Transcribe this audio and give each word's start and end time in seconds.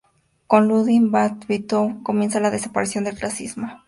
Con 0.47 0.67
Ludwig 0.67 1.11
van 1.11 1.41
Beethoven 1.47 2.01
comienza 2.01 2.39
la 2.39 2.49
desaparición 2.49 3.03
del 3.03 3.15
clasicismo 3.15 3.17
y 3.29 3.29
el 3.29 3.45
principio 3.45 3.61
del 3.61 3.65
romanticismo. 3.69 3.79